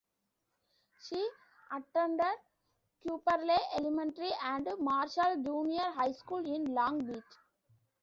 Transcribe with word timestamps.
She 1.03 1.29
attended 1.71 2.35
Cubberley 3.07 3.55
Elementary 3.77 4.31
and 4.41 4.67
Marshall 4.79 5.43
Junior 5.45 5.91
High 5.91 6.13
School 6.13 6.39
in 6.43 6.73
Long 6.73 7.05
Beach. 7.05 7.21